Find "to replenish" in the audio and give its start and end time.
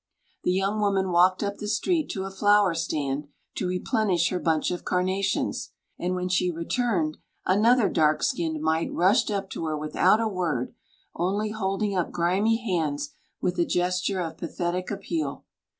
3.53-4.29